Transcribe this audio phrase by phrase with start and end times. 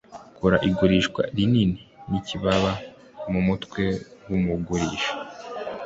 [0.33, 2.71] gukora igurishwa rinini ni ikibaba
[3.31, 3.83] mumutwe
[4.29, 5.11] wumugurisha